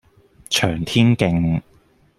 [0.49, 1.61] 翔天徑